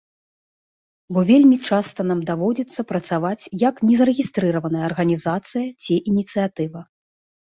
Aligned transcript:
Бо 1.17 1.23
вельмі 1.31 1.57
часта 1.67 2.01
нам 2.11 2.23
даводзіцца 2.31 2.85
працаваць 2.93 3.49
як 3.67 3.75
незарэгістраваная 3.91 4.83
арганізацыя 4.89 5.67
ці 5.83 5.93
ініцыятыва. 6.15 6.79